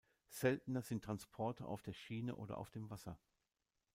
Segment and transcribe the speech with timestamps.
[0.29, 3.19] Seltener sind Transporte auf der Schiene oder auf dem Wasser.